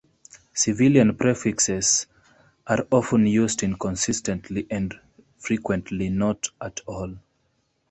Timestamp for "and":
4.71-4.99